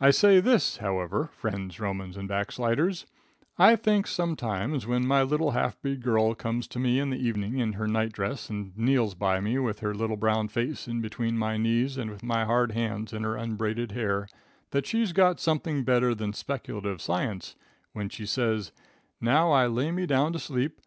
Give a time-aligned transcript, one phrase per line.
[0.00, 3.06] [Illustration: MOVING HIS LIBRARY.] "I say this, however, friends, Romans and backsliders:
[3.58, 7.58] I think sometimes when my little half breed girl comes to me in the evening
[7.58, 11.36] in her night dress, and kneels by me with her little brown face in between
[11.36, 14.26] my knees, and with my hard hands in her unbraided hair,
[14.70, 17.54] that she's got something better than speculative science
[17.92, 18.72] when she says:
[19.20, 20.80] 'Now I lay me down to sleep.